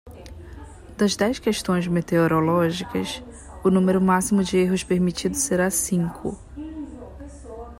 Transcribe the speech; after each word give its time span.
Das 0.97 1.15
dez 1.15 1.37
questões 1.37 1.85
meteorológicas, 1.87 3.21
o 3.63 3.69
número 3.69 4.01
máximo 4.01 4.43
de 4.43 4.57
erros 4.57 4.83
permitido 4.83 5.35
será 5.35 5.69
cinco. 5.69 6.35